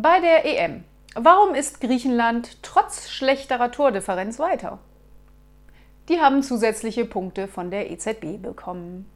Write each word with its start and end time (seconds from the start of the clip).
Bei 0.00 0.20
der 0.20 0.44
EM. 0.44 0.84
Warum 1.16 1.56
ist 1.56 1.80
Griechenland 1.80 2.62
trotz 2.62 3.08
schlechterer 3.08 3.72
Tordifferenz 3.72 4.38
weiter? 4.38 4.78
Die 6.08 6.20
haben 6.20 6.44
zusätzliche 6.44 7.04
Punkte 7.04 7.48
von 7.48 7.72
der 7.72 7.90
EZB 7.90 8.40
bekommen. 8.40 9.10